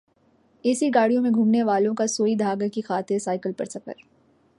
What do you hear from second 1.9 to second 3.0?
کا سوئی دھاگا کی